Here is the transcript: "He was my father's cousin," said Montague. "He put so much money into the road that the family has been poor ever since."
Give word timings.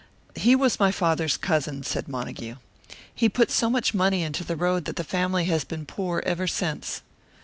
"He 0.35 0.55
was 0.55 0.79
my 0.79 0.91
father's 0.91 1.37
cousin," 1.37 1.83
said 1.83 2.07
Montague. 2.07 2.55
"He 3.13 3.29
put 3.29 3.51
so 3.51 3.69
much 3.69 3.93
money 3.93 4.23
into 4.23 4.43
the 4.43 4.55
road 4.55 4.85
that 4.85 4.95
the 4.95 5.03
family 5.03 5.45
has 5.45 5.63
been 5.63 5.85
poor 5.85 6.23
ever 6.25 6.47
since." 6.47 7.03